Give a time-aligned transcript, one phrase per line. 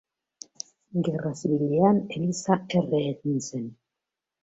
[1.09, 3.73] Gerra Zibilean eliza erre egin zen.